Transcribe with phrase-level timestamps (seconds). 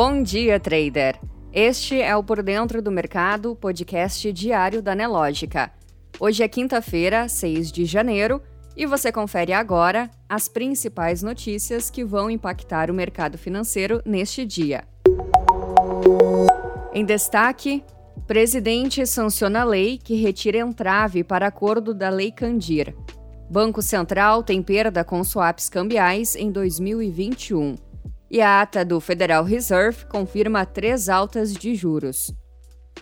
[0.00, 1.18] Bom dia, trader!
[1.52, 5.72] Este é o Por Dentro do Mercado, podcast diário da Nelógica.
[6.20, 8.40] Hoje é quinta-feira, 6 de janeiro,
[8.76, 14.84] e você confere agora as principais notícias que vão impactar o mercado financeiro neste dia.
[16.94, 17.82] Em destaque,
[18.24, 22.94] presidente sanciona lei que retira entrave para acordo da Lei Candir.
[23.50, 27.87] Banco Central tem perda com swaps cambiais em 2021.
[28.30, 32.30] E a ata do Federal Reserve confirma três altas de juros.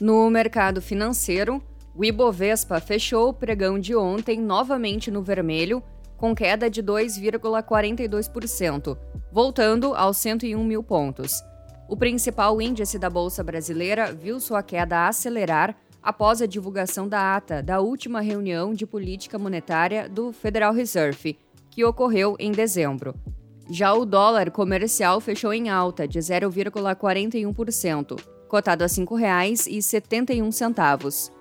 [0.00, 1.60] No mercado financeiro,
[1.94, 5.82] o Ibovespa fechou o pregão de ontem novamente no vermelho,
[6.16, 8.98] com queda de 2,42%,
[9.32, 11.42] voltando aos 101 mil pontos.
[11.88, 17.62] O principal índice da Bolsa Brasileira viu sua queda acelerar após a divulgação da ata
[17.62, 21.38] da última reunião de política monetária do Federal Reserve,
[21.70, 23.14] que ocorreu em dezembro.
[23.68, 28.16] Já o dólar comercial fechou em alta de 0,41%,
[28.48, 31.32] cotado a R$ 5,71.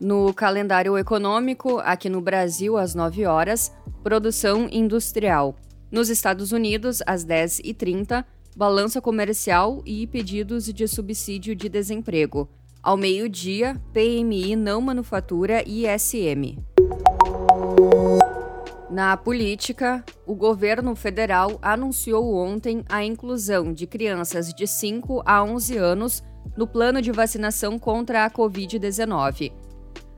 [0.00, 3.70] No calendário econômico, aqui no Brasil, às 9 horas,
[4.02, 5.54] produção industrial.
[5.90, 8.24] Nos Estados Unidos, às 10h30,
[8.56, 12.48] balança comercial e pedidos de subsídio de desemprego.
[12.82, 16.58] Ao meio-dia, PMI não manufatura e ISM.
[18.92, 25.78] Na política, o governo federal anunciou ontem a inclusão de crianças de 5 a 11
[25.78, 26.22] anos
[26.54, 29.50] no plano de vacinação contra a Covid-19.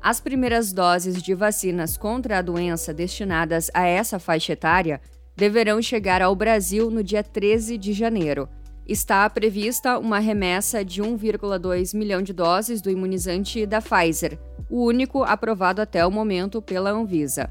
[0.00, 5.00] As primeiras doses de vacinas contra a doença destinadas a essa faixa etária
[5.34, 8.48] deverão chegar ao Brasil no dia 13 de janeiro
[8.86, 15.24] está prevista uma remessa de 1,2 milhão de doses do imunizante da Pfizer, o único
[15.24, 17.50] aprovado até o momento pela Anvisa.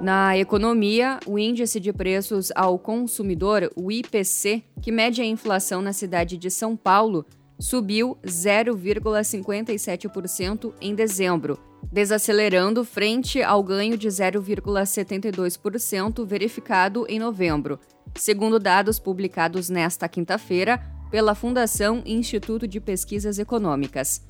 [0.00, 5.92] Na economia, o índice de preços ao consumidor, o IPC, que mede a inflação na
[5.92, 7.26] cidade de São Paulo,
[7.58, 11.58] subiu 0,57% em dezembro,
[11.92, 17.78] desacelerando frente ao ganho de 0,72% verificado em novembro,
[18.14, 20.80] segundo dados publicados nesta quinta-feira
[21.10, 24.24] pela Fundação Instituto de Pesquisas Econômicas.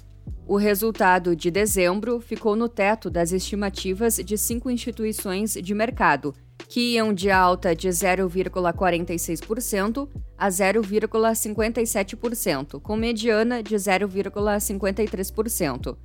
[0.46, 6.34] O resultado de dezembro ficou no teto das estimativas de cinco instituições de mercado,
[6.68, 15.96] que iam de alta de 0,46% a 0,57%, com mediana de 0,53%.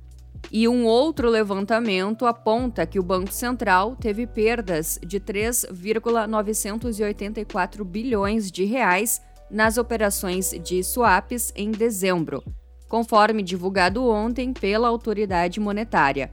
[0.50, 8.64] E um outro levantamento aponta que o Banco Central teve perdas de 3,984 bilhões de
[8.64, 9.20] reais
[9.50, 12.42] nas operações de swaps em dezembro,
[12.88, 16.30] conforme divulgado ontem pela autoridade monetária.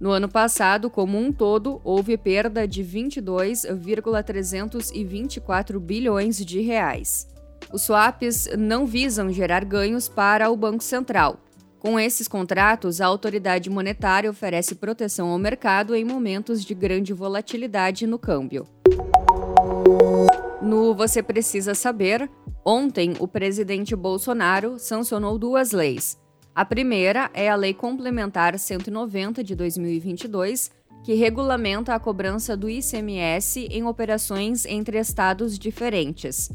[0.00, 7.28] No ano passado, como um todo, houve perda de 22,324 bilhões de reais.
[7.72, 11.38] Os swaps não visam gerar ganhos para o Banco Central,
[11.84, 18.06] com esses contratos, a autoridade monetária oferece proteção ao mercado em momentos de grande volatilidade
[18.06, 18.66] no câmbio.
[20.62, 22.26] No Você Precisa Saber,
[22.64, 26.18] ontem o presidente Bolsonaro sancionou duas leis.
[26.54, 30.70] A primeira é a Lei Complementar 190 de 2022,
[31.02, 36.50] que regulamenta a cobrança do ICMS em operações entre estados diferentes.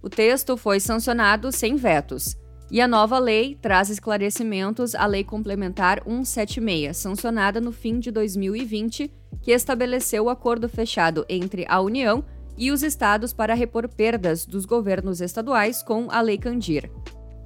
[0.00, 2.36] O texto foi sancionado sem vetos.
[2.70, 9.10] E a nova lei traz esclarecimentos à Lei Complementar 176, sancionada no fim de 2020,
[9.40, 14.64] que estabeleceu o acordo fechado entre a União e os estados para repor perdas dos
[14.64, 16.90] governos estaduais com a Lei Candir.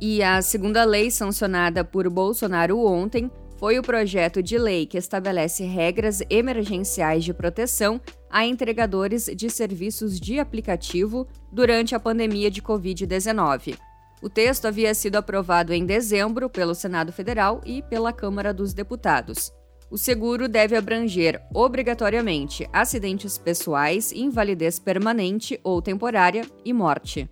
[0.00, 5.64] E a segunda lei sancionada por Bolsonaro ontem foi o projeto de lei que estabelece
[5.64, 13.78] regras emergenciais de proteção a entregadores de serviços de aplicativo durante a pandemia de Covid-19.
[14.22, 19.52] O texto havia sido aprovado em dezembro pelo Senado Federal e pela Câmara dos Deputados.
[19.92, 27.28] O seguro deve abranger, obrigatoriamente, acidentes pessoais, invalidez permanente ou temporária e morte.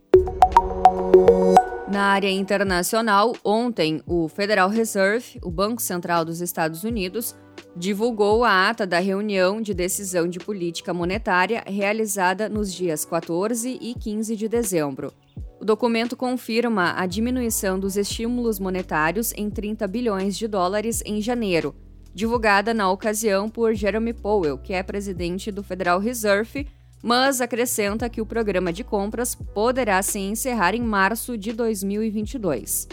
[1.90, 7.34] Na área internacional, ontem, o Federal Reserve, o Banco Central dos Estados Unidos,
[7.74, 13.94] divulgou a ata da reunião de decisão de política monetária realizada nos dias 14 e
[13.94, 15.14] 15 de dezembro.
[15.58, 21.74] O documento confirma a diminuição dos estímulos monetários em 30 bilhões de dólares em janeiro,
[22.14, 26.66] divulgada na ocasião por Jeremy Powell, que é presidente do Federal Reserve,
[27.02, 32.88] mas acrescenta que o programa de compras poderá se encerrar em março de 2022.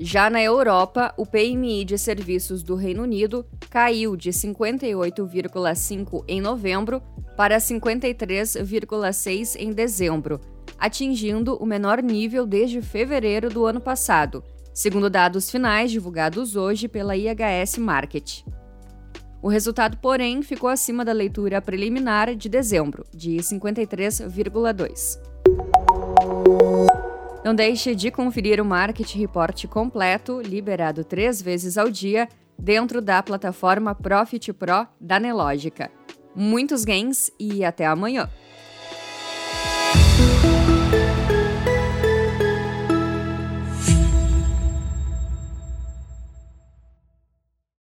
[0.00, 7.02] Já na Europa, o PMI de serviços do Reino Unido caiu de 58,5 em novembro
[7.36, 10.40] para 53,6 em dezembro,
[10.78, 14.44] atingindo o menor nível desde fevereiro do ano passado,
[14.78, 18.44] segundo dados finais divulgados hoje pela IHS Market.
[19.42, 25.18] O resultado, porém, ficou acima da leitura preliminar de dezembro, de 53,2.
[27.44, 33.20] Não deixe de conferir o Market Report completo, liberado três vezes ao dia, dentro da
[33.20, 35.90] plataforma Profit Pro da Nelogica.
[36.36, 38.30] Muitos gains e até amanhã!